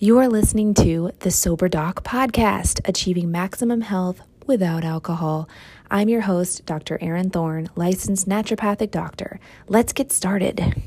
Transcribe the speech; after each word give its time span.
You 0.00 0.18
are 0.18 0.28
listening 0.28 0.74
to 0.74 1.12
the 1.20 1.30
Sober 1.30 1.68
Doc 1.68 2.02
podcast, 2.02 2.80
achieving 2.84 3.30
maximum 3.30 3.82
health 3.82 4.20
without 4.44 4.82
alcohol. 4.82 5.48
I'm 5.88 6.08
your 6.08 6.22
host, 6.22 6.66
Dr. 6.66 6.98
Erin 7.00 7.30
Thorne, 7.30 7.70
licensed 7.76 8.28
naturopathic 8.28 8.90
doctor. 8.90 9.38
Let's 9.68 9.92
get 9.92 10.10
started. 10.10 10.82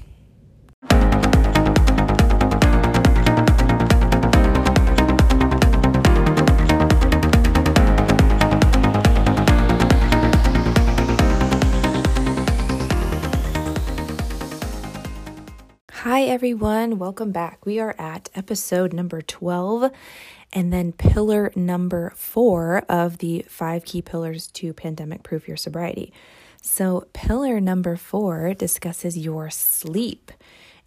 Hi, 16.09 16.21
everyone. 16.21 16.99
Welcome 16.99 17.33
back. 17.33 17.65
We 17.65 17.81
are 17.81 17.93
at 17.99 18.29
episode 18.33 18.93
number 18.93 19.21
12 19.21 19.91
and 20.53 20.71
then 20.71 20.93
pillar 20.93 21.51
number 21.53 22.13
four 22.15 22.85
of 22.87 23.17
the 23.17 23.43
five 23.49 23.83
key 23.83 24.01
pillars 24.01 24.47
to 24.51 24.71
pandemic 24.71 25.21
proof 25.21 25.49
your 25.49 25.57
sobriety. 25.57 26.13
So, 26.61 27.07
pillar 27.11 27.59
number 27.59 27.97
four 27.97 28.53
discusses 28.53 29.17
your 29.17 29.49
sleep 29.49 30.31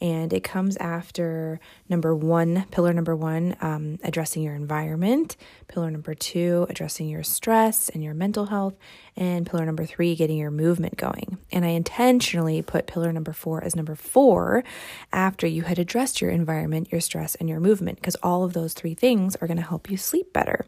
and 0.00 0.32
it 0.32 0.42
comes 0.42 0.76
after 0.78 1.60
number 1.88 2.14
one, 2.14 2.64
pillar 2.70 2.92
number 2.92 3.14
one, 3.14 3.56
um, 3.60 3.98
addressing 4.02 4.42
your 4.42 4.54
environment, 4.54 5.36
pillar 5.68 5.90
number 5.90 6.14
two, 6.14 6.66
addressing 6.70 7.08
your 7.08 7.22
stress 7.22 7.88
and 7.90 8.02
your 8.02 8.14
mental 8.14 8.46
health, 8.46 8.74
and 9.16 9.46
pillar 9.46 9.66
number 9.66 9.84
three, 9.84 10.14
getting 10.14 10.38
your 10.38 10.50
movement 10.50 10.96
going. 10.96 11.38
And 11.52 11.64
I 11.64 11.68
intentionally 11.68 12.62
put 12.62 12.86
pillar 12.86 13.12
number 13.12 13.32
four 13.32 13.62
as 13.62 13.76
number 13.76 13.94
four 13.94 14.64
after 15.12 15.46
you 15.46 15.62
had 15.62 15.78
addressed 15.78 16.20
your 16.20 16.30
environment, 16.30 16.90
your 16.90 17.00
stress, 17.00 17.34
and 17.34 17.48
your 17.48 17.60
movement, 17.60 17.96
because 17.96 18.16
all 18.22 18.44
of 18.44 18.52
those 18.52 18.72
three 18.72 18.94
things 18.94 19.36
are 19.36 19.46
going 19.46 19.56
to 19.58 19.62
help 19.62 19.90
you 19.90 19.96
sleep 19.96 20.32
better. 20.32 20.64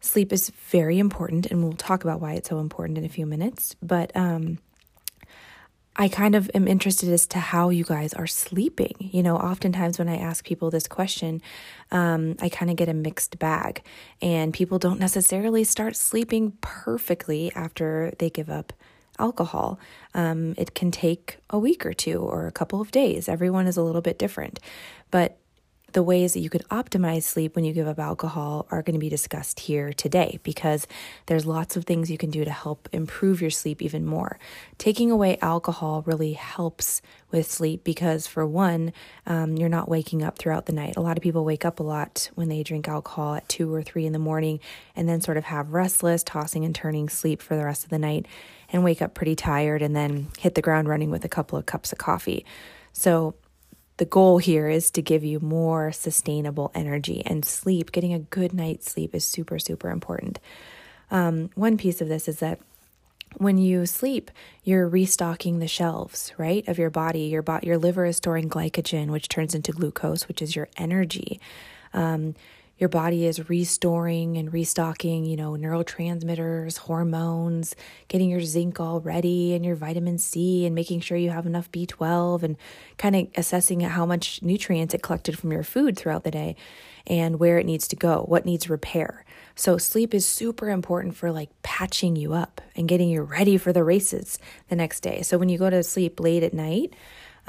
Sleep 0.00 0.32
is 0.32 0.50
very 0.70 0.98
important, 0.98 1.46
and 1.46 1.62
we'll 1.62 1.74
talk 1.74 2.02
about 2.04 2.20
why 2.20 2.32
it's 2.32 2.48
so 2.48 2.58
important 2.58 2.96
in 2.98 3.04
a 3.04 3.08
few 3.08 3.26
minutes. 3.26 3.76
But 3.82 4.10
um, 4.16 4.58
I 6.00 6.08
kind 6.08 6.34
of 6.34 6.50
am 6.54 6.66
interested 6.66 7.10
as 7.10 7.26
to 7.26 7.38
how 7.38 7.68
you 7.68 7.84
guys 7.84 8.14
are 8.14 8.26
sleeping. 8.26 8.94
You 8.98 9.22
know, 9.22 9.36
oftentimes 9.36 9.98
when 9.98 10.08
I 10.08 10.16
ask 10.16 10.46
people 10.46 10.70
this 10.70 10.88
question, 10.88 11.42
um, 11.90 12.36
I 12.40 12.48
kind 12.48 12.70
of 12.70 12.78
get 12.78 12.88
a 12.88 12.94
mixed 12.94 13.38
bag, 13.38 13.82
and 14.22 14.54
people 14.54 14.78
don't 14.78 14.98
necessarily 14.98 15.62
start 15.62 15.96
sleeping 15.96 16.56
perfectly 16.62 17.52
after 17.54 18.14
they 18.18 18.30
give 18.30 18.48
up 18.48 18.72
alcohol. 19.18 19.78
Um, 20.14 20.54
it 20.56 20.74
can 20.74 20.90
take 20.90 21.36
a 21.50 21.58
week 21.58 21.84
or 21.84 21.92
two 21.92 22.20
or 22.20 22.46
a 22.46 22.52
couple 22.52 22.80
of 22.80 22.90
days. 22.90 23.28
Everyone 23.28 23.66
is 23.66 23.76
a 23.76 23.82
little 23.82 24.00
bit 24.00 24.18
different. 24.18 24.58
But 25.10 25.36
the 25.92 26.02
ways 26.02 26.34
that 26.34 26.40
you 26.40 26.50
could 26.50 26.66
optimize 26.68 27.24
sleep 27.24 27.56
when 27.56 27.64
you 27.64 27.72
give 27.72 27.86
up 27.86 27.98
alcohol 27.98 28.66
are 28.70 28.82
going 28.82 28.94
to 28.94 29.00
be 29.00 29.08
discussed 29.08 29.60
here 29.60 29.92
today 29.92 30.38
because 30.42 30.86
there's 31.26 31.46
lots 31.46 31.76
of 31.76 31.84
things 31.84 32.10
you 32.10 32.18
can 32.18 32.30
do 32.30 32.44
to 32.44 32.50
help 32.50 32.88
improve 32.92 33.40
your 33.40 33.50
sleep 33.50 33.82
even 33.82 34.04
more. 34.04 34.38
Taking 34.78 35.10
away 35.10 35.38
alcohol 35.40 36.02
really 36.06 36.34
helps 36.34 37.02
with 37.30 37.50
sleep 37.50 37.84
because, 37.84 38.26
for 38.26 38.46
one, 38.46 38.92
um, 39.26 39.56
you're 39.56 39.68
not 39.68 39.88
waking 39.88 40.22
up 40.22 40.38
throughout 40.38 40.66
the 40.66 40.72
night. 40.72 40.94
A 40.96 41.00
lot 41.00 41.16
of 41.16 41.22
people 41.22 41.44
wake 41.44 41.64
up 41.64 41.80
a 41.80 41.84
lot 41.84 42.30
when 42.34 42.48
they 42.48 42.62
drink 42.62 42.88
alcohol 42.88 43.34
at 43.34 43.48
two 43.48 43.72
or 43.72 43.82
three 43.82 44.06
in 44.06 44.12
the 44.12 44.18
morning 44.18 44.60
and 44.96 45.08
then 45.08 45.20
sort 45.20 45.36
of 45.36 45.44
have 45.44 45.72
restless, 45.72 46.22
tossing 46.22 46.64
and 46.64 46.74
turning 46.74 47.08
sleep 47.08 47.40
for 47.42 47.56
the 47.56 47.64
rest 47.64 47.84
of 47.84 47.90
the 47.90 47.98
night 47.98 48.26
and 48.72 48.84
wake 48.84 49.02
up 49.02 49.14
pretty 49.14 49.36
tired 49.36 49.82
and 49.82 49.94
then 49.94 50.28
hit 50.38 50.54
the 50.54 50.62
ground 50.62 50.88
running 50.88 51.10
with 51.10 51.24
a 51.24 51.28
couple 51.28 51.58
of 51.58 51.66
cups 51.66 51.92
of 51.92 51.98
coffee. 51.98 52.44
So, 52.92 53.34
the 54.00 54.06
goal 54.06 54.38
here 54.38 54.66
is 54.66 54.90
to 54.92 55.02
give 55.02 55.22
you 55.22 55.38
more 55.40 55.92
sustainable 55.92 56.72
energy 56.74 57.22
and 57.26 57.44
sleep. 57.44 57.92
Getting 57.92 58.14
a 58.14 58.18
good 58.18 58.54
night's 58.54 58.90
sleep 58.90 59.14
is 59.14 59.26
super, 59.26 59.58
super 59.58 59.90
important. 59.90 60.38
Um, 61.10 61.50
one 61.54 61.76
piece 61.76 62.00
of 62.00 62.08
this 62.08 62.26
is 62.26 62.38
that 62.38 62.60
when 63.36 63.58
you 63.58 63.84
sleep, 63.84 64.30
you're 64.64 64.88
restocking 64.88 65.58
the 65.58 65.68
shelves, 65.68 66.32
right, 66.38 66.66
of 66.66 66.78
your 66.78 66.88
body. 66.88 67.24
Your 67.24 67.42
bo- 67.42 67.60
your 67.62 67.76
liver 67.76 68.06
is 68.06 68.16
storing 68.16 68.48
glycogen, 68.48 69.08
which 69.08 69.28
turns 69.28 69.54
into 69.54 69.70
glucose, 69.70 70.28
which 70.28 70.40
is 70.40 70.56
your 70.56 70.68
energy. 70.78 71.38
Um, 71.92 72.34
your 72.80 72.88
body 72.88 73.26
is 73.26 73.50
restoring 73.50 74.38
and 74.38 74.52
restocking, 74.52 75.26
you 75.26 75.36
know, 75.36 75.52
neurotransmitters, 75.52 76.78
hormones, 76.78 77.76
getting 78.08 78.30
your 78.30 78.40
zinc 78.40 78.80
all 78.80 79.00
ready 79.00 79.54
and 79.54 79.66
your 79.66 79.76
vitamin 79.76 80.16
C 80.16 80.64
and 80.64 80.74
making 80.74 81.00
sure 81.00 81.18
you 81.18 81.28
have 81.28 81.44
enough 81.44 81.70
B12 81.70 82.42
and 82.42 82.56
kind 82.96 83.14
of 83.14 83.28
assessing 83.36 83.80
how 83.80 84.06
much 84.06 84.42
nutrients 84.42 84.94
it 84.94 85.02
collected 85.02 85.38
from 85.38 85.52
your 85.52 85.62
food 85.62 85.98
throughout 85.98 86.24
the 86.24 86.30
day 86.30 86.56
and 87.06 87.38
where 87.38 87.58
it 87.58 87.66
needs 87.66 87.86
to 87.88 87.96
go, 87.96 88.24
what 88.26 88.46
needs 88.46 88.70
repair. 88.70 89.26
So 89.54 89.76
sleep 89.76 90.14
is 90.14 90.24
super 90.24 90.70
important 90.70 91.16
for 91.16 91.30
like 91.30 91.50
patching 91.62 92.16
you 92.16 92.32
up 92.32 92.62
and 92.74 92.88
getting 92.88 93.10
you 93.10 93.20
ready 93.20 93.58
for 93.58 93.74
the 93.74 93.84
races 93.84 94.38
the 94.70 94.76
next 94.76 95.00
day. 95.00 95.20
So 95.20 95.36
when 95.36 95.50
you 95.50 95.58
go 95.58 95.68
to 95.68 95.82
sleep 95.82 96.18
late 96.18 96.42
at 96.42 96.54
night, 96.54 96.94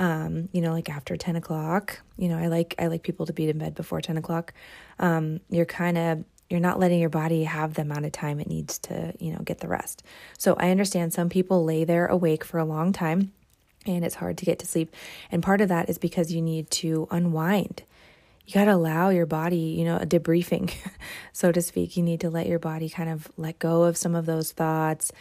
um, 0.01 0.49
you 0.51 0.61
know, 0.61 0.71
like 0.71 0.89
after 0.89 1.15
10 1.15 1.35
o'clock, 1.35 2.01
you 2.17 2.27
know, 2.27 2.35
I 2.35 2.47
like, 2.47 2.73
I 2.79 2.87
like 2.87 3.03
people 3.03 3.27
to 3.27 3.33
be 3.33 3.47
in 3.47 3.59
bed 3.59 3.75
before 3.75 4.01
10 4.01 4.17
o'clock. 4.17 4.51
Um, 4.97 5.41
you're 5.51 5.63
kind 5.63 5.95
of, 5.95 6.23
you're 6.49 6.59
not 6.59 6.79
letting 6.79 6.99
your 6.99 7.11
body 7.11 7.43
have 7.43 7.75
the 7.75 7.83
amount 7.83 8.07
of 8.07 8.11
time 8.11 8.39
it 8.39 8.47
needs 8.47 8.79
to, 8.79 9.13
you 9.19 9.31
know, 9.31 9.37
get 9.45 9.59
the 9.59 9.67
rest. 9.67 10.03
So 10.39 10.55
I 10.55 10.71
understand 10.71 11.13
some 11.13 11.29
people 11.29 11.63
lay 11.63 11.83
there 11.83 12.07
awake 12.07 12.43
for 12.43 12.57
a 12.57 12.65
long 12.65 12.91
time 12.93 13.31
and 13.85 14.03
it's 14.03 14.15
hard 14.15 14.39
to 14.39 14.45
get 14.45 14.57
to 14.59 14.65
sleep. 14.65 14.95
And 15.31 15.43
part 15.43 15.61
of 15.61 15.69
that 15.69 15.87
is 15.87 15.99
because 15.99 16.33
you 16.33 16.41
need 16.41 16.71
to 16.71 17.07
unwind. 17.11 17.83
You 18.47 18.55
got 18.55 18.65
to 18.65 18.73
allow 18.73 19.09
your 19.09 19.27
body, 19.27 19.55
you 19.55 19.85
know, 19.85 19.97
a 19.97 20.05
debriefing, 20.07 20.73
so 21.31 21.51
to 21.51 21.61
speak. 21.61 21.95
You 21.95 22.01
need 22.01 22.21
to 22.21 22.31
let 22.31 22.47
your 22.47 22.59
body 22.59 22.89
kind 22.89 23.09
of 23.09 23.31
let 23.37 23.59
go 23.59 23.83
of 23.83 23.97
some 23.97 24.15
of 24.15 24.25
those 24.25 24.51
thoughts, 24.51 25.11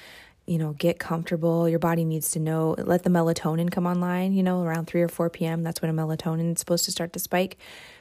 you 0.50 0.58
know, 0.58 0.72
get 0.72 0.98
comfortable. 0.98 1.68
Your 1.68 1.78
body 1.78 2.04
needs 2.04 2.32
to 2.32 2.40
know, 2.40 2.74
let 2.76 3.04
the 3.04 3.08
melatonin 3.08 3.70
come 3.70 3.86
online, 3.86 4.32
you 4.32 4.42
know, 4.42 4.64
around 4.64 4.86
3 4.86 5.00
or 5.00 5.06
4 5.06 5.30
p.m. 5.30 5.62
That's 5.62 5.80
when 5.80 5.92
a 5.92 5.94
melatonin 5.94 6.54
is 6.54 6.58
supposed 6.58 6.84
to 6.86 6.90
start 6.90 7.12
to 7.12 7.20
spike. 7.20 7.56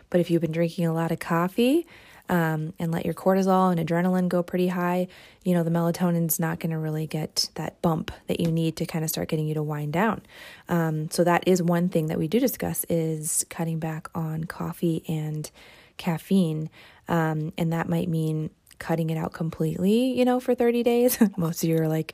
But 0.09 0.19
if 0.19 0.31
you've 0.31 0.41
been 0.41 0.51
drinking 0.51 0.87
a 0.87 0.93
lot 0.93 1.11
of 1.11 1.19
coffee 1.19 1.85
um, 2.27 2.73
and 2.79 2.91
let 2.91 3.05
your 3.05 3.13
cortisol 3.13 3.71
and 3.71 3.87
adrenaline 3.87 4.29
go 4.29 4.41
pretty 4.41 4.69
high, 4.69 5.07
you 5.43 5.53
know, 5.53 5.61
the 5.61 5.69
melatonin's 5.69 6.39
not 6.39 6.59
going 6.59 6.71
to 6.71 6.79
really 6.79 7.05
get 7.05 7.51
that 7.53 7.79
bump 7.83 8.09
that 8.25 8.39
you 8.39 8.51
need 8.51 8.75
to 8.77 8.85
kind 8.87 9.03
of 9.03 9.11
start 9.11 9.29
getting 9.29 9.47
you 9.47 9.53
to 9.53 9.61
wind 9.61 9.93
down. 9.93 10.23
Um, 10.69 11.11
so 11.11 11.23
that 11.23 11.43
is 11.45 11.61
one 11.61 11.87
thing 11.87 12.07
that 12.07 12.17
we 12.17 12.27
do 12.27 12.39
discuss 12.39 12.83
is 12.89 13.45
cutting 13.51 13.77
back 13.77 14.07
on 14.15 14.45
coffee 14.45 15.03
and 15.07 15.51
caffeine. 15.97 16.71
Um, 17.07 17.53
and 17.59 17.71
that 17.73 17.87
might 17.87 18.09
mean 18.09 18.49
cutting 18.79 19.09
it 19.09 19.17
out 19.17 19.33
completely, 19.33 20.17
you 20.17 20.25
know, 20.25 20.39
for 20.39 20.55
30 20.55 20.83
days. 20.83 21.19
Most 21.37 21.63
of 21.63 21.69
you 21.69 21.77
are 21.77 21.87
like, 21.87 22.13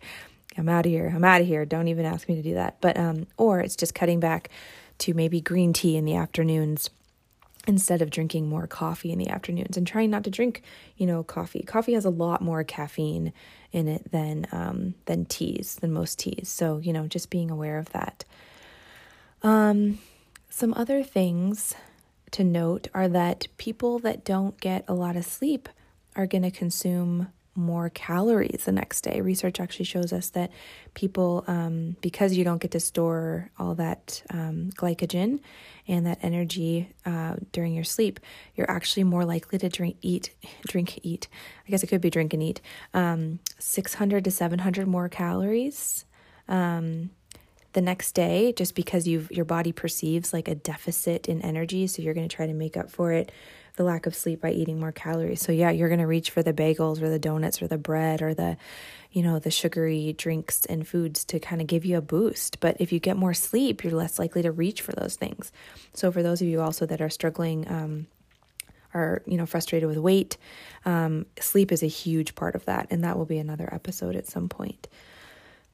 I'm 0.58 0.70
out 0.70 0.86
of 0.86 0.92
here. 0.92 1.12
I'm 1.14 1.24
out 1.24 1.42
of 1.42 1.48
here. 1.48 1.66
Don't 1.66 1.88
even 1.88 2.06
ask 2.06 2.28
me 2.28 2.36
to 2.36 2.42
do 2.42 2.56
that. 2.56 2.82
But, 2.82 2.98
um, 2.98 3.28
or 3.38 3.60
it's 3.60 3.76
just 3.76 3.96
cutting 3.96 4.20
back 4.20 4.50
to 5.00 5.14
maybe 5.14 5.42
green 5.42 5.74
tea 5.74 5.98
in 5.98 6.06
the 6.06 6.16
afternoons 6.16 6.90
instead 7.68 8.02
of 8.02 8.10
drinking 8.10 8.48
more 8.48 8.68
coffee 8.68 9.12
in 9.12 9.18
the 9.18 9.30
afternoons 9.30 9.76
and 9.76 9.88
trying 9.88 10.10
not 10.10 10.24
to 10.24 10.30
drink, 10.30 10.62
you 10.98 11.06
know, 11.06 11.24
coffee. 11.24 11.64
Coffee 11.64 11.94
has 11.94 12.06
a 12.06 12.10
lot 12.10 12.42
more 12.42 12.64
caffeine 12.64 13.34
in 13.72 13.88
it 13.88 14.12
than, 14.12 14.48
um, 14.52 14.94
than 15.06 15.26
teas, 15.26 15.76
than 15.76 15.92
most 15.92 16.20
teas. 16.20 16.48
So, 16.48 16.78
you 16.78 16.94
know, 16.94 17.08
just 17.08 17.30
being 17.30 17.50
aware 17.50 17.78
of 17.78 17.90
that. 17.90 18.24
Um, 19.42 20.00
some 20.50 20.74
other 20.76 21.04
things 21.04 21.76
to 22.32 22.44
note 22.44 22.88
are 22.94 23.08
that 23.08 23.48
people 23.58 24.00
that 24.00 24.24
don't 24.24 24.60
get 24.60 24.86
a 24.88 24.94
lot 24.94 25.16
of 25.16 25.26
sleep 25.26 25.68
are 26.16 26.28
going 26.28 26.44
to 26.44 26.52
consume 26.52 27.28
more 27.56 27.90
calories 27.90 28.66
the 28.66 28.72
next 28.72 29.02
day. 29.02 29.22
Research 29.22 29.60
actually 29.60 29.86
shows 29.86 30.12
us 30.12 30.30
that 30.32 30.52
people, 30.94 31.46
um, 31.48 31.96
because 32.02 32.36
you 32.36 32.44
don't 32.44 32.62
get 32.62 32.72
to 32.72 32.80
store 32.80 33.50
all 33.58 33.76
that 33.76 34.22
um, 34.30 34.72
glycogen 34.76 35.40
and 35.88 36.06
that 36.06 36.20
energy 36.22 36.90
uh, 37.06 37.36
during 37.54 37.74
your 37.74 37.84
sleep, 37.84 38.20
you're 38.56 38.70
actually 38.70 39.06
more 39.06 39.24
likely 39.24 39.58
to 39.58 39.70
drink, 39.70 39.96
eat, 40.02 40.32
drink, 40.68 41.00
eat. 41.04 41.28
I 41.66 41.72
guess 41.72 41.82
it 41.82 41.88
could 41.88 42.02
be 42.02 42.10
drink 42.10 42.34
and 42.34 42.44
eat. 42.44 42.60
Um, 42.94 43.40
600 43.58 44.26
to 44.26 44.32
700 44.32 44.88
more 44.88 45.08
calories. 45.08 46.06
Um, 46.48 47.12
the 47.72 47.82
next 47.82 48.14
day, 48.14 48.54
just 48.54 48.74
because 48.74 49.06
you've 49.06 49.30
your 49.32 49.44
body 49.44 49.74
perceives 49.74 50.32
like 50.32 50.48
a 50.48 50.56
deficit 50.56 51.28
in 51.28 51.42
energy, 51.42 51.88
so 51.88 52.02
you're 52.02 52.14
going 52.14 52.28
to 52.28 52.34
try 52.34 52.48
to 52.48 52.54
make 52.54 52.78
up 52.78 52.90
for 52.90 53.12
it 53.12 53.34
the 53.76 53.84
lack 53.84 54.06
of 54.06 54.16
sleep 54.16 54.42
by 54.42 54.52
eating 54.52 54.80
more 54.80 54.92
calories. 54.92 55.42
So 55.42 55.52
yeah, 55.52 55.70
you're 55.70 55.90
going 55.90 56.00
to 56.00 56.08
reach 56.08 56.30
for 56.32 56.44
the 56.44 56.54
bagels 56.54 57.02
or 57.02 57.10
the 57.10 57.20
donuts 57.20 57.62
or 57.62 57.68
the 57.68 57.78
bread 57.78 58.22
or 58.22 58.34
the 58.34 58.58
you 59.12 59.24
know, 59.24 59.40
the 59.40 59.52
sugary 59.52 60.12
drinks 60.12 60.66
and 60.66 60.86
foods 60.86 61.24
to 61.24 61.40
kind 61.40 61.62
of 61.62 61.68
give 61.68 61.86
you 61.86 61.98
a 61.98 62.02
boost. 62.02 62.60
But 62.60 62.76
if 62.82 62.92
you 62.92 63.00
get 63.00 63.16
more 63.16 63.34
sleep, 63.34 63.82
you're 63.82 63.94
less 63.94 64.20
likely 64.20 64.42
to 64.42 64.52
reach 64.52 64.82
for 64.82 64.92
those 64.92 65.16
things. 65.16 65.54
So 65.94 66.12
for 66.12 66.22
those 66.22 66.42
of 66.42 66.50
you 66.50 66.60
also 66.60 66.86
that 66.86 67.00
are 67.00 67.10
struggling 67.10 67.66
um 67.72 68.08
are 68.96 69.22
you 69.28 69.38
know 69.38 69.46
frustrated 69.46 69.88
with 69.88 69.98
weight 69.98 70.38
um, 70.86 71.26
sleep 71.40 71.72
is 71.72 71.84
a 71.84 71.88
huge 71.88 72.34
part 72.34 72.56
of 72.56 72.66
that 72.66 72.88
and 72.90 73.04
that 73.04 73.18
will 73.18 73.26
be 73.26 73.38
another 73.38 73.70
episode 73.72 74.16
at 74.16 74.26
some 74.26 74.50
point 74.50 74.88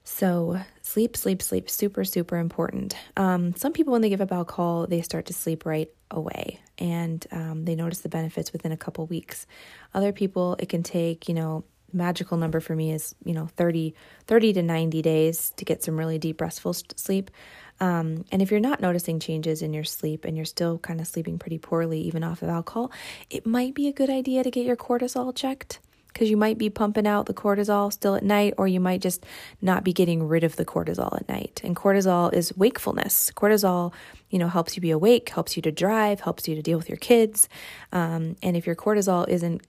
so 0.04 0.60
Sleep, 0.92 1.16
sleep, 1.16 1.42
sleep, 1.42 1.70
super, 1.70 2.04
super 2.04 2.36
important. 2.36 2.98
Um, 3.16 3.56
some 3.56 3.72
people, 3.72 3.94
when 3.94 4.02
they 4.02 4.10
give 4.10 4.20
up 4.20 4.34
alcohol, 4.34 4.88
they 4.88 5.02
start 5.02 5.28
to 5.28 5.34
sleep 5.34 5.66
right 5.66 5.90
away 6.12 6.60
and 6.78 7.26
um, 7.32 7.64
they 7.64 7.76
notice 7.76 8.02
the 8.02 8.10
benefits 8.10 8.52
within 8.52 8.74
a 8.74 8.78
couple 8.78 9.06
weeks. 9.06 9.48
Other 9.94 10.12
people, 10.12 10.58
it 10.60 10.68
can 10.68 10.84
take, 10.84 11.30
you 11.30 11.34
know, 11.34 11.64
magical 11.94 12.36
number 12.36 12.60
for 12.60 12.76
me 12.76 12.92
is, 12.92 13.16
you 13.24 13.34
know, 13.34 13.48
30, 13.56 13.96
30 14.28 14.52
to 14.52 14.64
90 14.64 15.02
days 15.02 15.54
to 15.56 15.64
get 15.64 15.82
some 15.82 15.96
really 15.96 16.20
deep, 16.20 16.42
restful 16.42 16.74
sleep. 16.74 17.32
Um, 17.80 18.26
and 18.30 18.42
if 18.42 18.52
you're 18.52 18.60
not 18.60 18.82
noticing 18.82 19.22
changes 19.22 19.62
in 19.62 19.72
your 19.72 19.86
sleep 19.86 20.26
and 20.26 20.36
you're 20.36 20.44
still 20.44 20.78
kind 20.78 21.00
of 21.00 21.08
sleeping 21.08 21.40
pretty 21.40 21.58
poorly, 21.58 22.02
even 22.02 22.22
off 22.22 22.42
of 22.42 22.50
alcohol, 22.50 22.92
it 23.30 23.46
might 23.46 23.74
be 23.74 23.88
a 23.88 23.94
good 23.94 24.10
idea 24.10 24.44
to 24.44 24.52
get 24.52 24.66
your 24.66 24.76
cortisol 24.76 25.34
checked 25.34 25.80
because 26.14 26.30
you 26.30 26.38
might 26.38 26.58
be 26.58 26.70
pumping 26.70 27.08
out 27.08 27.26
the 27.26 27.34
cortisol 27.34 27.92
still 27.92 28.16
at 28.16 28.24
night, 28.24 28.54
or 28.58 28.68
you 28.68 28.80
might 28.80 29.02
just 29.02 29.26
not 29.62 29.84
be 29.84 29.94
getting 29.94 30.28
rid 30.28 30.44
of 30.44 30.56
the 30.56 30.66
cortisol 30.66 31.16
at 31.16 31.28
night. 31.30 31.62
And 31.64 31.76
cortisol 31.76 32.34
is 32.34 32.56
wakefulness. 32.58 33.32
Cortisol, 33.36 33.94
you 34.30 34.40
know, 34.40 34.48
helps 34.48 34.76
you 34.76 34.82
be 34.82 34.92
awake, 34.92 35.30
helps 35.30 35.56
you 35.56 35.62
to 35.64 35.72
drive, 35.72 36.22
helps 36.22 36.48
you 36.48 36.56
to 36.56 36.62
deal 36.62 36.78
with 36.78 36.90
your 36.90 36.98
kids. 36.98 37.48
Um, 37.92 38.36
and 38.42 38.56
if 38.58 38.66
your 38.66 38.76
cortisol 38.76 39.28
isn't 39.28 39.62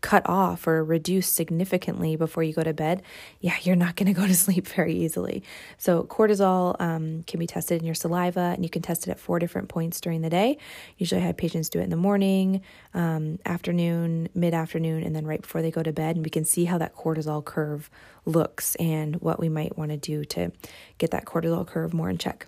cut 0.00 0.22
off 0.28 0.66
or 0.66 0.84
reduced 0.84 1.34
significantly 1.34 2.16
before 2.16 2.42
you 2.42 2.52
go 2.52 2.62
to 2.62 2.72
bed, 2.72 3.02
yeah, 3.40 3.56
you're 3.62 3.76
not 3.76 3.96
going 3.96 4.06
to 4.06 4.18
go 4.18 4.26
to 4.26 4.34
sleep 4.46 4.66
very 4.66 4.94
easily. 4.94 5.42
So, 5.76 6.04
cortisol 6.04 6.80
um, 6.80 7.24
can 7.24 7.40
be 7.40 7.46
tested 7.46 7.80
in 7.80 7.86
your 7.86 7.94
saliva, 7.94 8.52
and 8.54 8.62
you 8.62 8.70
can 8.70 8.82
test 8.82 9.06
it 9.06 9.10
at 9.10 9.18
four 9.18 9.38
different 9.38 9.68
points 9.68 10.00
during 10.00 10.22
the 10.22 10.30
day. 10.30 10.58
Usually, 10.96 11.20
I 11.20 11.24
have 11.24 11.36
patients 11.36 11.68
do 11.68 11.80
it 11.80 11.84
in 11.84 11.90
the 11.90 11.96
morning, 11.96 12.62
um, 12.94 13.38
afternoon, 13.44 14.28
mid 14.34 14.54
afternoon, 14.54 15.02
and 15.02 15.14
then 15.14 15.26
right 15.26 15.42
before 15.42 15.62
they 15.62 15.70
go 15.70 15.82
to 15.82 15.92
bed. 15.92 16.16
And 16.16 16.24
we 16.24 16.30
can 16.30 16.44
see 16.44 16.64
how 16.64 16.78
that 16.78 16.94
cortisol 16.94 17.44
curve 17.44 17.90
looks 18.24 18.74
and 18.76 19.16
what 19.16 19.40
we 19.40 19.48
might 19.48 19.76
want 19.76 19.90
to 19.90 19.96
do 19.96 20.24
to 20.24 20.52
get 20.98 21.10
that 21.10 21.24
cortisol 21.24 21.66
curve 21.66 21.94
more 21.94 22.10
in 22.10 22.18
check 22.18 22.46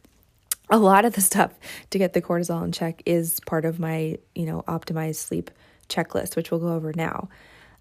a 0.71 0.79
lot 0.79 1.05
of 1.05 1.15
the 1.15 1.21
stuff 1.21 1.53
to 1.91 1.99
get 1.99 2.13
the 2.13 2.23
cortisol 2.23 2.63
in 2.65 2.71
check 2.73 3.03
is 3.05 3.41
part 3.41 3.65
of 3.65 3.81
my, 3.81 4.17
you 4.35 4.47
know, 4.47 4.63
optimized 4.69 5.17
sleep 5.17 5.51
checklist, 5.91 6.37
which 6.37 6.51
we'll 6.51 6.61
go 6.61 6.75
over 6.75 6.93
now. 6.95 7.29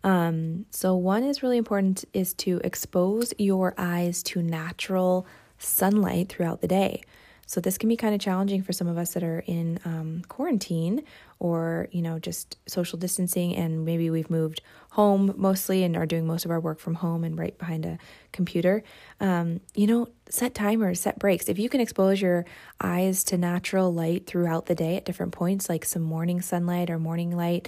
Um, 0.04 0.66
so, 0.70 0.96
one 0.96 1.24
is 1.24 1.44
really 1.44 1.58
important 1.58 2.06
is 2.14 2.34
to 2.36 2.62
expose 2.64 3.34
your 3.38 3.74
eyes 3.78 4.24
to 4.24 4.42
natural 4.42 5.28
sunlight 5.58 6.30
throughout 6.30 6.62
the 6.62 6.68
day. 6.68 7.02
So 7.50 7.60
this 7.60 7.80
can 7.80 7.90
be 7.90 7.98
kind 7.98 8.14
of 8.14 8.22
challenging 8.22 8.62
for 8.62 8.74
some 8.74 8.86
of 8.86 9.00
us 9.00 9.16
that 9.16 9.24
are 9.24 9.40
in 9.48 9.80
um, 9.84 10.22
quarantine 10.28 11.02
or, 11.40 11.88
you 11.92 12.04
know, 12.04 12.20
just 12.20 12.58
social 12.68 13.00
distancing, 13.00 13.56
and 13.56 13.86
maybe 13.86 14.12
we've 14.12 14.30
moved 14.30 14.62
home 14.92 15.34
mostly 15.36 15.84
and 15.84 15.98
are 15.98 16.06
doing 16.06 16.28
most 16.28 16.46
of 16.46 16.52
our 16.52 16.60
work 16.60 16.80
from 16.80 16.94
home 16.94 17.24
and 17.24 17.40
right 17.40 17.58
behind 17.58 17.88
a 17.88 17.98
computer. 18.32 18.84
Um, 19.20 19.62
you 19.74 19.88
know, 19.88 20.10
set 20.30 20.54
timers, 20.54 21.00
set 21.00 21.18
breaks. 21.18 21.50
If 21.50 21.58
you 21.58 21.70
can 21.70 21.82
expose 21.82 22.22
your 22.22 22.46
eyes 22.82 23.24
to 23.24 23.38
natural 23.38 23.92
light 23.92 24.28
throughout 24.28 24.68
the 24.68 24.76
day 24.76 24.98
at 24.98 25.06
different 25.06 25.32
points, 25.32 25.70
like 25.70 25.86
some 25.86 26.04
morning 26.04 26.42
sunlight 26.42 26.92
or 26.92 27.00
morning 27.00 27.36
light, 27.36 27.68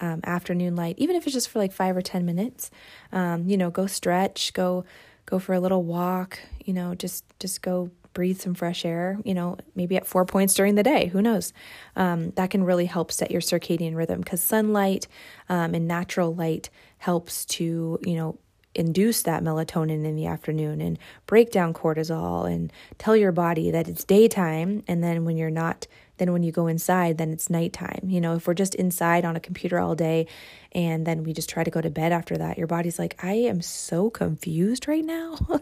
um, 0.00 0.20
afternoon 0.24 0.76
light, 0.76 0.96
even 0.98 1.16
if 1.16 1.26
it's 1.26 1.34
just 1.34 1.48
for 1.48 1.58
like 1.58 1.72
five 1.72 1.96
or 1.96 2.02
10 2.02 2.24
minutes, 2.24 2.70
um, 3.12 3.48
you 3.48 3.56
know, 3.56 3.70
go 3.70 3.86
stretch, 3.86 4.52
go 4.52 4.84
go 5.26 5.38
for 5.38 5.54
a 5.54 5.60
little 5.60 5.82
walk, 5.82 6.38
you 6.64 6.72
know, 6.72 6.94
just 6.94 7.24
just 7.38 7.62
go 7.62 7.90
breathe 8.12 8.40
some 8.40 8.54
fresh 8.54 8.84
air, 8.84 9.18
you 9.24 9.34
know, 9.34 9.56
maybe 9.74 9.96
at 9.96 10.06
four 10.06 10.24
points 10.24 10.54
during 10.54 10.76
the 10.76 10.82
day. 10.82 11.06
Who 11.06 11.20
knows? 11.20 11.52
Um, 11.96 12.30
that 12.36 12.50
can 12.50 12.64
really 12.64 12.86
help 12.86 13.10
set 13.10 13.30
your 13.30 13.40
circadian 13.40 13.96
rhythm 13.96 14.20
because 14.20 14.40
sunlight 14.40 15.08
um, 15.48 15.74
and 15.74 15.88
natural 15.88 16.34
light 16.34 16.70
helps 16.98 17.44
to, 17.46 17.98
you 18.02 18.14
know, 18.14 18.38
induce 18.74 19.22
that 19.22 19.42
melatonin 19.42 20.04
in 20.04 20.16
the 20.16 20.26
afternoon 20.26 20.80
and 20.80 20.98
break 21.26 21.52
down 21.52 21.72
cortisol 21.72 22.50
and 22.50 22.72
tell 22.98 23.16
your 23.16 23.32
body 23.32 23.70
that 23.70 23.88
it's 23.88 24.04
daytime. 24.04 24.82
And 24.88 25.02
then 25.02 25.24
when 25.24 25.36
you're 25.36 25.50
not 25.50 25.86
then 26.18 26.32
when 26.32 26.42
you 26.42 26.52
go 26.52 26.66
inside, 26.66 27.18
then 27.18 27.32
it's 27.32 27.50
nighttime. 27.50 28.00
You 28.04 28.20
know, 28.20 28.34
if 28.34 28.46
we're 28.46 28.54
just 28.54 28.74
inside 28.74 29.24
on 29.24 29.36
a 29.36 29.40
computer 29.40 29.78
all 29.78 29.94
day 29.94 30.26
and 30.72 31.06
then 31.06 31.24
we 31.24 31.32
just 31.32 31.48
try 31.48 31.64
to 31.64 31.70
go 31.70 31.80
to 31.80 31.90
bed 31.90 32.12
after 32.12 32.36
that, 32.36 32.58
your 32.58 32.66
body's 32.66 32.98
like, 32.98 33.22
I 33.22 33.34
am 33.34 33.62
so 33.62 34.10
confused 34.10 34.86
right 34.88 35.04
now. 35.04 35.38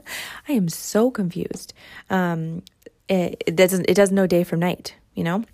I 0.49 0.53
am 0.53 0.69
so 0.69 1.11
confused. 1.11 1.73
Um, 2.11 2.63
it, 3.09 3.43
it 3.47 3.57
doesn't 3.57 3.87
it 3.89 3.95
doesn't 3.95 4.15
know 4.15 4.27
day 4.27 4.45
from 4.45 4.61
night, 4.61 4.95
you 5.15 5.25
know? 5.25 5.45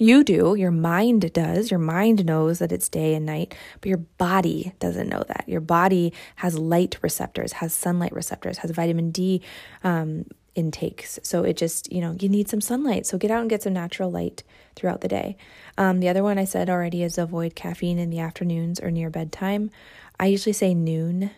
You 0.00 0.22
do, 0.22 0.54
your 0.54 0.70
mind 0.70 1.32
does. 1.32 1.72
Your 1.72 1.80
mind 1.80 2.24
knows 2.24 2.60
that 2.60 2.70
it's 2.70 2.88
day 2.88 3.14
and 3.14 3.26
night, 3.26 3.54
but 3.80 3.88
your 3.88 3.98
body 3.98 4.72
doesn't 4.78 5.08
know 5.08 5.24
that. 5.26 5.44
Your 5.48 5.60
body 5.60 6.12
has 6.36 6.56
light 6.56 6.98
receptors, 7.02 7.54
has 7.54 7.74
sunlight 7.74 8.12
receptors, 8.12 8.58
has 8.58 8.70
vitamin 8.70 9.10
D 9.10 9.42
um, 9.82 10.24
intakes. 10.58 11.20
So 11.22 11.44
it 11.44 11.56
just, 11.56 11.90
you 11.92 12.00
know, 12.00 12.16
you 12.18 12.28
need 12.28 12.48
some 12.48 12.60
sunlight. 12.60 13.06
So 13.06 13.16
get 13.16 13.30
out 13.30 13.40
and 13.40 13.48
get 13.48 13.62
some 13.62 13.72
natural 13.72 14.10
light 14.10 14.42
throughout 14.74 15.00
the 15.00 15.08
day. 15.08 15.36
Um, 15.78 16.00
the 16.00 16.08
other 16.08 16.24
one 16.24 16.36
I 16.36 16.44
said 16.44 16.68
already 16.68 17.02
is 17.04 17.16
avoid 17.16 17.54
caffeine 17.54 17.98
in 17.98 18.10
the 18.10 18.18
afternoons 18.18 18.80
or 18.80 18.90
near 18.90 19.08
bedtime. 19.08 19.70
I 20.18 20.26
usually 20.26 20.52
say 20.52 20.74
noon, 20.74 21.30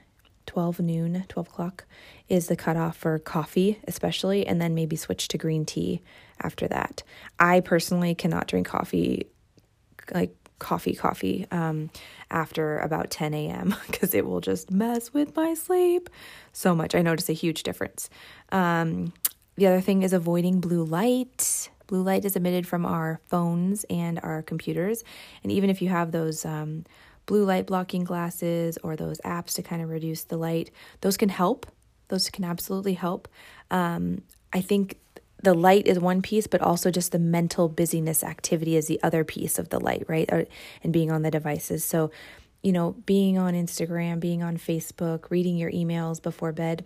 12 0.46 0.81
noon, 0.81 1.25
12 1.28 1.49
o'clock 1.49 1.84
is 2.28 2.46
the 2.46 2.56
cutoff 2.56 2.96
for 2.96 3.19
coffee, 3.19 3.78
especially, 3.87 4.46
and 4.46 4.61
then 4.61 4.75
maybe 4.75 4.96
switch 4.96 5.28
to 5.28 5.38
green 5.38 5.66
tea 5.66 6.00
after 6.40 6.66
that. 6.69 7.02
I 7.38 7.61
personally 7.61 8.14
cannot 8.14 8.46
drink 8.46 8.66
coffee 8.66 9.26
like 10.12 10.34
coffee 10.60 10.94
coffee 10.94 11.46
um, 11.50 11.90
after 12.30 12.78
about 12.78 13.10
10 13.10 13.34
a.m. 13.34 13.74
because 13.88 14.14
it 14.14 14.24
will 14.24 14.40
just 14.40 14.70
mess 14.70 15.12
with 15.12 15.34
my 15.34 15.54
sleep 15.54 16.08
so 16.52 16.74
much. 16.74 16.94
I 16.94 17.02
notice 17.02 17.28
a 17.28 17.32
huge 17.32 17.64
difference. 17.64 18.08
Um, 18.52 19.12
the 19.56 19.66
other 19.66 19.80
thing 19.80 20.04
is 20.04 20.12
avoiding 20.12 20.60
blue 20.60 20.84
light. 20.84 21.70
Blue 21.88 22.02
light 22.02 22.24
is 22.24 22.36
emitted 22.36 22.68
from 22.68 22.86
our 22.86 23.20
phones 23.26 23.84
and 23.90 24.20
our 24.22 24.42
computers. 24.42 25.02
And 25.42 25.50
even 25.50 25.70
if 25.70 25.82
you 25.82 25.88
have 25.88 26.12
those 26.12 26.44
um, 26.44 26.84
blue 27.26 27.44
light 27.44 27.66
blocking 27.66 28.04
glasses 28.04 28.78
or 28.84 28.94
those 28.94 29.20
apps 29.22 29.54
to 29.54 29.62
kind 29.62 29.82
of 29.82 29.88
reduce 29.88 30.24
the 30.24 30.36
light, 30.36 30.70
those 31.00 31.16
can 31.16 31.28
help. 31.28 31.66
Those 32.08 32.30
can 32.30 32.44
absolutely 32.44 32.94
help. 32.94 33.28
Um, 33.70 34.22
I 34.52 34.60
think 34.60 34.98
the 35.42 35.54
light 35.54 35.87
is 35.87 35.98
one 35.98 36.22
piece, 36.22 36.46
but 36.46 36.60
also 36.60 36.90
just 36.90 37.12
the 37.12 37.19
mental 37.19 37.69
busyness 37.69 38.22
activity 38.22 38.76
is 38.76 38.87
the 38.87 39.00
other 39.02 39.25
piece 39.25 39.58
of 39.58 39.70
the 39.70 39.81
light, 39.81 40.04
right? 40.08 40.31
Or, 40.32 40.46
and 40.82 40.92
being 40.92 41.10
on 41.10 41.22
the 41.22 41.31
devices. 41.31 41.84
So, 41.84 42.10
you 42.62 42.72
know, 42.72 42.92
being 43.06 43.38
on 43.38 43.54
Instagram, 43.54 44.20
being 44.20 44.42
on 44.42 44.58
Facebook, 44.58 45.31
reading 45.31 45.56
your 45.56 45.70
emails 45.70 46.22
before 46.22 46.52
bed, 46.52 46.84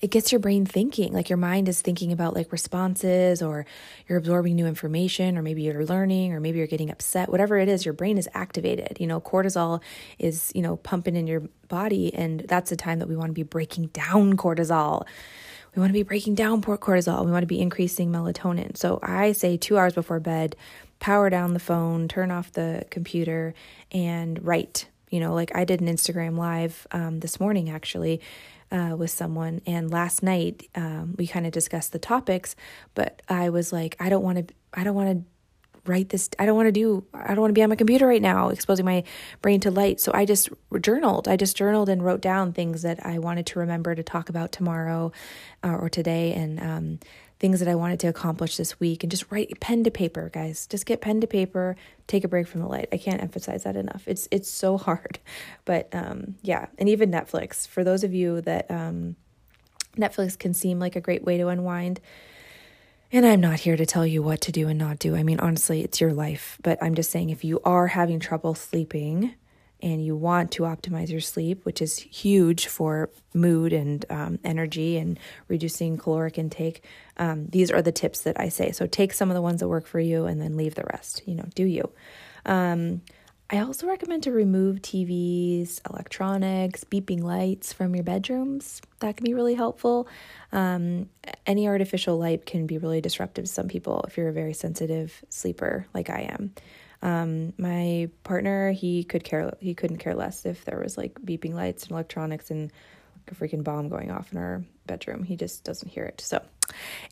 it 0.00 0.10
gets 0.10 0.32
your 0.32 0.38
brain 0.38 0.66
thinking. 0.66 1.12
Like 1.12 1.30
your 1.30 1.38
mind 1.38 1.68
is 1.68 1.80
thinking 1.80 2.12
about 2.12 2.34
like 2.34 2.52
responses, 2.52 3.40
or 3.40 3.64
you're 4.06 4.18
absorbing 4.18 4.54
new 4.54 4.66
information, 4.66 5.38
or 5.38 5.42
maybe 5.42 5.62
you're 5.62 5.86
learning, 5.86 6.34
or 6.34 6.40
maybe 6.40 6.58
you're 6.58 6.66
getting 6.66 6.90
upset. 6.90 7.30
Whatever 7.30 7.56
it 7.58 7.68
is, 7.68 7.84
your 7.84 7.94
brain 7.94 8.18
is 8.18 8.28
activated. 8.34 8.98
You 9.00 9.06
know, 9.06 9.20
cortisol 9.20 9.80
is, 10.18 10.52
you 10.54 10.60
know, 10.60 10.76
pumping 10.76 11.16
in 11.16 11.26
your 11.26 11.40
body, 11.68 12.12
and 12.12 12.40
that's 12.40 12.70
the 12.70 12.76
time 12.76 12.98
that 12.98 13.08
we 13.08 13.16
want 13.16 13.30
to 13.30 13.34
be 13.34 13.42
breaking 13.42 13.86
down 13.88 14.36
cortisol 14.36 15.06
we 15.76 15.80
want 15.80 15.90
to 15.90 15.98
be 15.98 16.02
breaking 16.02 16.34
down 16.34 16.62
cortisol. 16.62 17.24
We 17.24 17.30
want 17.30 17.42
to 17.42 17.46
be 17.46 17.60
increasing 17.60 18.10
melatonin. 18.10 18.76
So 18.78 18.98
I 19.02 19.32
say 19.32 19.58
two 19.58 19.76
hours 19.76 19.92
before 19.92 20.18
bed, 20.20 20.56
power 21.00 21.28
down 21.28 21.52
the 21.52 21.60
phone, 21.60 22.08
turn 22.08 22.30
off 22.30 22.50
the 22.52 22.86
computer, 22.90 23.52
and 23.92 24.42
write. 24.44 24.88
You 25.10 25.20
know, 25.20 25.34
like 25.34 25.54
I 25.54 25.64
did 25.66 25.82
an 25.82 25.88
Instagram 25.88 26.38
live 26.38 26.86
um, 26.92 27.20
this 27.20 27.38
morning 27.38 27.68
actually 27.68 28.22
uh, 28.72 28.96
with 28.96 29.10
someone, 29.10 29.60
and 29.66 29.90
last 29.90 30.22
night 30.22 30.66
um, 30.74 31.14
we 31.18 31.26
kind 31.26 31.46
of 31.46 31.52
discussed 31.52 31.92
the 31.92 31.98
topics. 31.98 32.56
But 32.94 33.20
I 33.28 33.50
was 33.50 33.70
like, 33.70 33.96
I 34.00 34.08
don't 34.08 34.22
want 34.24 34.48
to. 34.48 34.54
I 34.72 34.82
don't 34.82 34.94
want 34.94 35.10
to 35.10 35.24
write 35.88 36.08
this 36.10 36.28
i 36.38 36.46
don't 36.46 36.56
want 36.56 36.66
to 36.66 36.72
do 36.72 37.04
i 37.14 37.28
don't 37.28 37.40
want 37.40 37.50
to 37.50 37.54
be 37.54 37.62
on 37.62 37.68
my 37.68 37.76
computer 37.76 38.06
right 38.06 38.22
now 38.22 38.48
exposing 38.48 38.84
my 38.84 39.02
brain 39.42 39.60
to 39.60 39.70
light. 39.70 40.00
So 40.00 40.12
i 40.14 40.24
just 40.24 40.48
journaled. 40.80 41.28
I 41.28 41.36
just 41.36 41.56
journaled 41.56 41.88
and 41.88 42.04
wrote 42.04 42.20
down 42.20 42.52
things 42.52 42.82
that 42.82 43.04
i 43.04 43.18
wanted 43.18 43.46
to 43.46 43.58
remember 43.58 43.94
to 43.94 44.02
talk 44.02 44.28
about 44.28 44.52
tomorrow 44.52 45.12
uh, 45.64 45.76
or 45.76 45.88
today 45.88 46.32
and 46.32 46.60
um, 46.60 46.98
things 47.38 47.60
that 47.60 47.68
i 47.68 47.74
wanted 47.74 48.00
to 48.00 48.08
accomplish 48.08 48.56
this 48.56 48.80
week. 48.80 49.02
And 49.02 49.10
just 49.10 49.30
write 49.30 49.60
pen 49.60 49.84
to 49.84 49.90
paper 49.90 50.30
guys. 50.32 50.66
Just 50.66 50.86
get 50.86 51.00
pen 51.00 51.20
to 51.20 51.26
paper 51.26 51.76
take 52.06 52.24
a 52.24 52.28
break 52.28 52.46
from 52.46 52.60
the 52.60 52.68
light. 52.68 52.88
I 52.92 52.98
can't 52.98 53.22
emphasize 53.22 53.64
that 53.64 53.76
enough. 53.76 54.04
It's 54.06 54.28
it's 54.30 54.50
so 54.50 54.78
hard. 54.86 55.18
But 55.64 55.88
um, 55.92 56.36
yeah. 56.42 56.66
And 56.78 56.88
even 56.88 57.10
netflix. 57.10 57.66
For 57.66 57.84
those 57.84 58.04
of 58.04 58.14
you 58.14 58.40
that 58.42 58.70
um, 58.70 59.16
netflix 59.96 60.38
can 60.38 60.54
seem 60.54 60.78
like 60.78 60.96
a 60.96 61.00
great 61.00 61.24
way 61.24 61.38
to 61.38 61.48
unwind 61.48 62.00
and 63.12 63.24
I'm 63.24 63.40
not 63.40 63.60
here 63.60 63.76
to 63.76 63.86
tell 63.86 64.06
you 64.06 64.22
what 64.22 64.40
to 64.42 64.52
do 64.52 64.68
and 64.68 64.78
not 64.78 64.98
do. 64.98 65.14
I 65.14 65.22
mean, 65.22 65.40
honestly, 65.40 65.82
it's 65.82 66.00
your 66.00 66.12
life. 66.12 66.58
But 66.62 66.82
I'm 66.82 66.94
just 66.94 67.10
saying 67.10 67.30
if 67.30 67.44
you 67.44 67.60
are 67.64 67.88
having 67.88 68.18
trouble 68.20 68.54
sleeping 68.54 69.34
and 69.82 70.04
you 70.04 70.16
want 70.16 70.50
to 70.52 70.62
optimize 70.62 71.10
your 71.10 71.20
sleep, 71.20 71.64
which 71.64 71.82
is 71.82 71.98
huge 71.98 72.66
for 72.66 73.10
mood 73.34 73.72
and 73.72 74.04
um, 74.10 74.38
energy 74.42 74.96
and 74.96 75.18
reducing 75.48 75.98
caloric 75.98 76.38
intake, 76.38 76.82
um, 77.18 77.46
these 77.48 77.70
are 77.70 77.82
the 77.82 77.92
tips 77.92 78.22
that 78.22 78.40
I 78.40 78.48
say. 78.48 78.72
So 78.72 78.86
take 78.86 79.12
some 79.12 79.30
of 79.30 79.34
the 79.34 79.42
ones 79.42 79.60
that 79.60 79.68
work 79.68 79.86
for 79.86 80.00
you 80.00 80.24
and 80.24 80.40
then 80.40 80.56
leave 80.56 80.74
the 80.74 80.84
rest. 80.92 81.22
You 81.26 81.36
know, 81.36 81.46
do 81.54 81.64
you. 81.64 81.90
Um, 82.44 83.02
I 83.48 83.60
also 83.60 83.86
recommend 83.86 84.24
to 84.24 84.32
remove 84.32 84.82
TVs, 84.82 85.80
electronics, 85.88 86.82
beeping 86.82 87.22
lights 87.22 87.72
from 87.72 87.94
your 87.94 88.02
bedrooms. 88.02 88.82
That 88.98 89.16
can 89.16 89.24
be 89.24 89.34
really 89.34 89.54
helpful. 89.54 90.08
Um, 90.50 91.08
any 91.46 91.68
artificial 91.68 92.18
light 92.18 92.44
can 92.44 92.66
be 92.66 92.78
really 92.78 93.00
disruptive 93.00 93.44
to 93.44 93.50
some 93.50 93.68
people 93.68 94.04
if 94.08 94.16
you're 94.16 94.28
a 94.28 94.32
very 94.32 94.52
sensitive 94.52 95.24
sleeper 95.28 95.86
like 95.94 96.10
I 96.10 96.22
am. 96.22 96.54
Um, 97.02 97.52
my 97.56 98.10
partner, 98.24 98.72
he 98.72 99.04
could 99.04 99.22
care 99.22 99.52
he 99.60 99.74
couldn't 99.74 99.98
care 99.98 100.14
less 100.14 100.44
if 100.44 100.64
there 100.64 100.80
was 100.80 100.98
like 100.98 101.14
beeping 101.20 101.54
lights 101.54 101.84
and 101.84 101.92
electronics 101.92 102.50
and 102.50 102.72
like 103.26 103.30
a 103.30 103.34
freaking 103.34 103.62
bomb 103.62 103.88
going 103.88 104.10
off 104.10 104.32
in 104.32 104.38
our 104.38 104.64
bedroom. 104.86 105.24
He 105.24 105.36
just 105.36 105.64
doesn't 105.64 105.88
hear 105.88 106.04
it. 106.04 106.20
So 106.20 106.42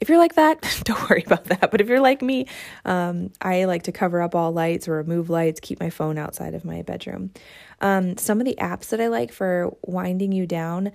if 0.00 0.08
you're 0.08 0.18
like 0.18 0.34
that, 0.34 0.60
don't 0.84 1.10
worry 1.10 1.24
about 1.26 1.44
that. 1.44 1.70
But 1.70 1.80
if 1.80 1.88
you're 1.88 2.00
like 2.00 2.22
me, 2.22 2.46
um, 2.84 3.30
I 3.40 3.64
like 3.64 3.84
to 3.84 3.92
cover 3.92 4.22
up 4.22 4.34
all 4.34 4.52
lights 4.52 4.88
or 4.88 4.92
remove 4.94 5.30
lights, 5.30 5.60
keep 5.60 5.80
my 5.80 5.90
phone 5.90 6.18
outside 6.18 6.54
of 6.54 6.64
my 6.64 6.82
bedroom. 6.82 7.32
Um, 7.80 8.16
some 8.16 8.40
of 8.40 8.46
the 8.46 8.56
apps 8.60 8.88
that 8.88 9.00
I 9.00 9.08
like 9.08 9.32
for 9.32 9.76
winding 9.82 10.32
you 10.32 10.46
down, 10.46 10.92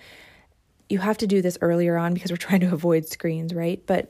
you 0.90 1.00
have 1.00 1.18
to 1.20 1.28
do 1.28 1.42
this 1.42 1.58
earlier 1.62 1.98
on 1.98 2.14
because 2.14 2.32
we're 2.32 2.38
trying 2.48 2.62
to 2.62 2.74
avoid 2.74 3.08
screens, 3.08 3.54
right? 3.54 3.82
But 3.86 4.10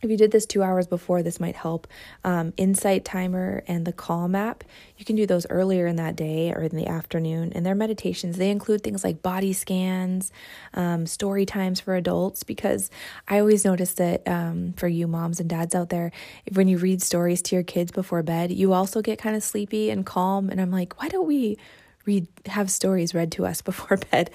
if 0.00 0.10
you 0.10 0.16
did 0.16 0.30
this 0.30 0.46
two 0.46 0.62
hours 0.62 0.86
before, 0.86 1.22
this 1.22 1.40
might 1.40 1.56
help. 1.56 1.88
Um, 2.22 2.52
Insight 2.56 3.04
Timer 3.04 3.64
and 3.66 3.84
the 3.84 3.92
Calm 3.92 4.36
app, 4.36 4.62
you 4.96 5.04
can 5.04 5.16
do 5.16 5.26
those 5.26 5.44
earlier 5.50 5.88
in 5.88 5.96
that 5.96 6.14
day 6.14 6.52
or 6.52 6.62
in 6.62 6.76
the 6.76 6.86
afternoon. 6.86 7.52
And 7.52 7.66
their 7.66 7.74
meditations, 7.74 8.36
they 8.36 8.50
include 8.50 8.82
things 8.84 9.02
like 9.02 9.22
body 9.22 9.52
scans, 9.52 10.30
um, 10.74 11.06
story 11.06 11.44
times 11.44 11.80
for 11.80 11.96
adults, 11.96 12.44
because 12.44 12.90
I 13.26 13.40
always 13.40 13.64
notice 13.64 13.94
that 13.94 14.26
um, 14.28 14.72
for 14.74 14.86
you 14.86 15.08
moms 15.08 15.40
and 15.40 15.50
dads 15.50 15.74
out 15.74 15.88
there, 15.88 16.12
when 16.52 16.68
you 16.68 16.78
read 16.78 17.02
stories 17.02 17.42
to 17.42 17.56
your 17.56 17.64
kids 17.64 17.90
before 17.90 18.22
bed, 18.22 18.52
you 18.52 18.72
also 18.72 19.02
get 19.02 19.18
kind 19.18 19.34
of 19.34 19.42
sleepy 19.42 19.90
and 19.90 20.06
calm. 20.06 20.48
And 20.48 20.60
I'm 20.60 20.70
like, 20.70 21.00
why 21.02 21.08
don't 21.08 21.26
we 21.26 21.58
read, 22.06 22.28
have 22.46 22.70
stories 22.70 23.14
read 23.14 23.32
to 23.32 23.46
us 23.46 23.62
before 23.68 23.96
bed? 23.96 24.30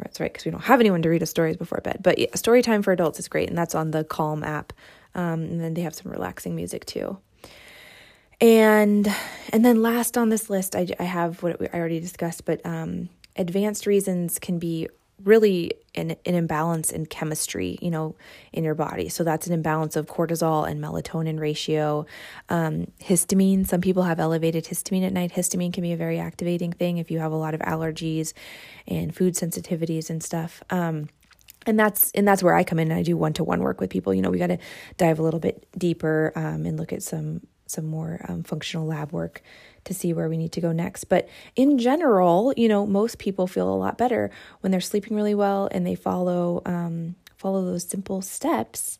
That's 0.00 0.20
right, 0.20 0.32
because 0.32 0.44
we 0.44 0.50
don't 0.50 0.64
have 0.64 0.80
anyone 0.80 1.02
to 1.02 1.08
read 1.08 1.22
us 1.22 1.30
stories 1.30 1.56
before 1.56 1.80
bed. 1.82 2.00
But 2.02 2.18
yeah, 2.18 2.34
story 2.34 2.62
time 2.62 2.82
for 2.82 2.92
adults 2.92 3.18
is 3.18 3.28
great, 3.28 3.48
and 3.48 3.56
that's 3.56 3.74
on 3.74 3.90
the 3.90 4.04
Calm 4.04 4.42
app. 4.42 4.72
Um, 5.14 5.42
and 5.42 5.60
then 5.60 5.74
they 5.74 5.82
have 5.82 5.94
some 5.94 6.10
relaxing 6.10 6.54
music 6.54 6.86
too. 6.86 7.18
And 8.40 9.12
and 9.52 9.64
then 9.64 9.82
last 9.82 10.16
on 10.16 10.30
this 10.30 10.48
list, 10.48 10.74
I, 10.74 10.88
I 10.98 11.04
have 11.04 11.42
what 11.42 11.60
I 11.60 11.78
already 11.78 12.00
discussed, 12.00 12.44
but 12.44 12.64
um, 12.64 13.08
advanced 13.36 13.86
reasons 13.86 14.38
can 14.38 14.58
be 14.58 14.88
really 15.24 15.72
an, 15.94 16.10
an 16.24 16.34
imbalance 16.34 16.90
in 16.90 17.06
chemistry, 17.06 17.78
you 17.80 17.90
know, 17.90 18.14
in 18.52 18.64
your 18.64 18.74
body. 18.74 19.08
So 19.08 19.24
that's 19.24 19.46
an 19.46 19.52
imbalance 19.52 19.96
of 19.96 20.06
cortisol 20.06 20.68
and 20.68 20.82
melatonin 20.82 21.40
ratio. 21.40 22.06
Um, 22.48 22.90
histamine, 23.00 23.66
some 23.66 23.80
people 23.80 24.04
have 24.04 24.20
elevated 24.20 24.64
histamine 24.64 25.06
at 25.06 25.12
night. 25.12 25.32
Histamine 25.32 25.72
can 25.72 25.82
be 25.82 25.92
a 25.92 25.96
very 25.96 26.18
activating 26.18 26.72
thing 26.72 26.98
if 26.98 27.10
you 27.10 27.18
have 27.18 27.32
a 27.32 27.36
lot 27.36 27.54
of 27.54 27.60
allergies 27.60 28.32
and 28.86 29.14
food 29.14 29.34
sensitivities 29.34 30.10
and 30.10 30.22
stuff. 30.22 30.62
Um, 30.70 31.08
and 31.66 31.78
that's 31.78 32.10
and 32.12 32.26
that's 32.26 32.42
where 32.42 32.54
I 32.54 32.64
come 32.64 32.78
in 32.78 32.90
and 32.90 32.98
I 32.98 33.02
do 33.02 33.16
one 33.16 33.34
to 33.34 33.44
one 33.44 33.60
work 33.60 33.80
with 33.80 33.90
people. 33.90 34.14
You 34.14 34.22
know, 34.22 34.30
we 34.30 34.38
got 34.38 34.46
to 34.46 34.58
dive 34.96 35.18
a 35.18 35.22
little 35.22 35.40
bit 35.40 35.66
deeper 35.76 36.32
um, 36.34 36.64
and 36.64 36.78
look 36.78 36.92
at 36.92 37.02
some 37.02 37.42
some 37.66 37.86
more 37.86 38.24
um, 38.28 38.42
functional 38.42 38.86
lab 38.86 39.12
work 39.12 39.42
to 39.84 39.94
see 39.94 40.12
where 40.12 40.28
we 40.28 40.36
need 40.36 40.52
to 40.52 40.60
go 40.60 40.72
next. 40.72 41.04
But 41.04 41.28
in 41.56 41.78
general, 41.78 42.52
you 42.56 42.68
know, 42.68 42.86
most 42.86 43.18
people 43.18 43.46
feel 43.46 43.68
a 43.68 43.74
lot 43.74 43.98
better 43.98 44.30
when 44.60 44.70
they're 44.70 44.80
sleeping 44.80 45.16
really 45.16 45.34
well 45.34 45.68
and 45.72 45.86
they 45.86 45.94
follow 45.94 46.62
um, 46.66 47.16
follow 47.36 47.64
those 47.64 47.84
simple 47.84 48.20
steps 48.20 48.98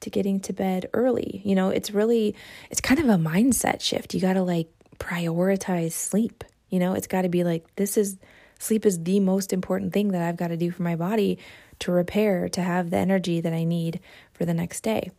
to 0.00 0.10
getting 0.10 0.40
to 0.40 0.52
bed 0.52 0.88
early. 0.92 1.42
You 1.44 1.54
know, 1.54 1.70
it's 1.70 1.90
really 1.90 2.34
it's 2.70 2.80
kind 2.80 3.00
of 3.00 3.08
a 3.08 3.16
mindset 3.16 3.80
shift. 3.80 4.14
You 4.14 4.20
got 4.20 4.34
to 4.34 4.42
like 4.42 4.68
prioritize 4.98 5.92
sleep. 5.92 6.44
You 6.68 6.78
know, 6.78 6.94
it's 6.94 7.06
got 7.06 7.22
to 7.22 7.28
be 7.28 7.44
like 7.44 7.64
this 7.76 7.96
is 7.96 8.18
sleep 8.58 8.86
is 8.86 9.02
the 9.02 9.20
most 9.20 9.52
important 9.52 9.92
thing 9.92 10.08
that 10.08 10.22
I've 10.22 10.36
got 10.36 10.48
to 10.48 10.56
do 10.56 10.70
for 10.70 10.82
my 10.82 10.96
body 10.96 11.38
to 11.80 11.92
repair, 11.92 12.48
to 12.50 12.62
have 12.62 12.90
the 12.90 12.96
energy 12.96 13.40
that 13.40 13.52
I 13.52 13.64
need 13.64 14.00
for 14.32 14.44
the 14.44 14.54
next 14.54 14.82
day. 14.82 15.10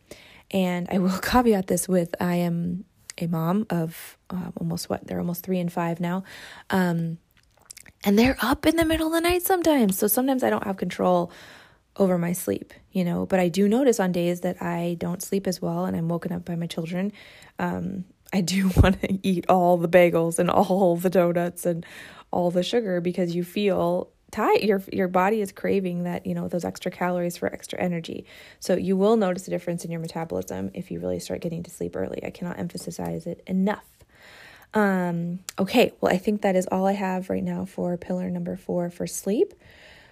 And 0.50 0.88
I 0.90 0.98
will 0.98 1.18
caveat 1.22 1.66
this 1.66 1.88
with 1.88 2.14
I 2.20 2.36
am 2.36 2.84
a 3.18 3.26
mom 3.26 3.66
of 3.70 4.18
uh, 4.30 4.50
almost 4.56 4.88
what 4.88 5.06
they're 5.06 5.18
almost 5.18 5.44
three 5.44 5.60
and 5.60 5.72
five 5.72 6.00
now. 6.00 6.24
Um, 6.70 7.18
and 8.04 8.18
they're 8.18 8.36
up 8.40 8.66
in 8.66 8.76
the 8.76 8.84
middle 8.84 9.06
of 9.08 9.12
the 9.12 9.20
night 9.20 9.42
sometimes. 9.42 9.98
So 9.98 10.06
sometimes 10.06 10.42
I 10.42 10.50
don't 10.50 10.64
have 10.64 10.76
control 10.76 11.32
over 11.96 12.18
my 12.18 12.32
sleep, 12.32 12.74
you 12.90 13.04
know, 13.04 13.24
but 13.24 13.40
I 13.40 13.48
do 13.48 13.68
notice 13.68 14.00
on 14.00 14.12
days 14.12 14.40
that 14.40 14.60
I 14.60 14.96
don't 14.98 15.22
sleep 15.22 15.46
as 15.46 15.62
well 15.62 15.84
and 15.84 15.96
I'm 15.96 16.08
woken 16.08 16.32
up 16.32 16.44
by 16.44 16.56
my 16.56 16.66
children. 16.66 17.12
Um, 17.58 18.04
I 18.32 18.40
do 18.40 18.70
want 18.82 19.00
to 19.02 19.26
eat 19.26 19.46
all 19.48 19.76
the 19.76 19.88
bagels 19.88 20.38
and 20.38 20.50
all 20.50 20.96
the 20.96 21.10
donuts 21.10 21.66
and 21.66 21.86
all 22.30 22.50
the 22.50 22.62
sugar 22.62 23.00
because 23.00 23.34
you 23.34 23.44
feel 23.44 24.10
your 24.36 24.82
your 24.92 25.08
body 25.08 25.40
is 25.40 25.52
craving 25.52 26.04
that 26.04 26.26
you 26.26 26.34
know 26.34 26.48
those 26.48 26.64
extra 26.64 26.90
calories 26.90 27.36
for 27.36 27.46
extra 27.52 27.80
energy. 27.80 28.26
So 28.60 28.76
you 28.76 28.96
will 28.96 29.16
notice 29.16 29.46
a 29.46 29.50
difference 29.50 29.84
in 29.84 29.90
your 29.90 30.00
metabolism 30.00 30.70
if 30.74 30.90
you 30.90 31.00
really 31.00 31.20
start 31.20 31.40
getting 31.40 31.62
to 31.64 31.70
sleep 31.70 31.96
early. 31.96 32.24
I 32.24 32.30
cannot 32.30 32.58
emphasize 32.58 33.26
it 33.26 33.42
enough. 33.46 33.86
Um 34.72 35.38
okay 35.58 35.92
well 36.00 36.12
i 36.12 36.18
think 36.18 36.42
that 36.42 36.56
is 36.56 36.66
all 36.66 36.84
i 36.84 36.92
have 36.92 37.30
right 37.30 37.44
now 37.44 37.64
for 37.64 37.96
pillar 37.96 38.28
number 38.30 38.56
four 38.56 38.90
for 38.90 39.06
sleep. 39.06 39.54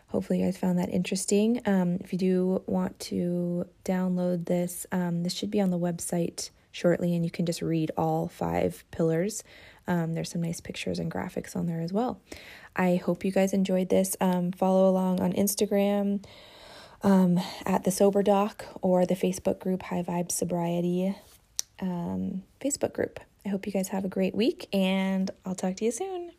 Hopefully 0.08 0.40
you 0.40 0.44
guys 0.44 0.58
found 0.58 0.78
that 0.78 0.90
interesting. 0.90 1.62
Um, 1.64 1.96
if 2.00 2.12
you 2.12 2.18
do 2.18 2.62
want 2.66 3.00
to 3.00 3.66
download 3.84 4.44
this 4.44 4.86
um, 4.92 5.22
this 5.22 5.32
should 5.32 5.50
be 5.50 5.60
on 5.60 5.70
the 5.70 5.78
website 5.78 6.50
shortly 6.70 7.14
and 7.14 7.24
you 7.24 7.30
can 7.30 7.44
just 7.44 7.60
read 7.62 7.90
all 7.96 8.28
five 8.28 8.84
pillars. 8.90 9.42
Um, 9.88 10.14
there's 10.14 10.30
some 10.30 10.42
nice 10.42 10.60
pictures 10.60 11.00
and 11.00 11.10
graphics 11.10 11.56
on 11.56 11.66
there 11.66 11.80
as 11.80 11.92
well 11.92 12.20
I 12.76 12.96
hope 12.96 13.24
you 13.24 13.32
guys 13.32 13.52
enjoyed 13.52 13.88
this. 13.88 14.16
Um, 14.20 14.52
follow 14.52 14.88
along 14.88 15.20
on 15.20 15.32
Instagram 15.32 16.24
um, 17.02 17.40
at 17.66 17.84
the 17.84 17.90
Sober 17.90 18.22
Doc 18.22 18.64
or 18.80 19.06
the 19.06 19.14
Facebook 19.14 19.58
group 19.58 19.82
High 19.82 20.02
Vibe 20.02 20.30
Sobriety 20.30 21.16
um, 21.80 22.42
Facebook 22.60 22.92
group. 22.92 23.20
I 23.44 23.48
hope 23.48 23.66
you 23.66 23.72
guys 23.72 23.88
have 23.88 24.04
a 24.04 24.08
great 24.08 24.34
week 24.34 24.68
and 24.72 25.30
I'll 25.44 25.54
talk 25.54 25.76
to 25.76 25.84
you 25.84 25.90
soon. 25.90 26.32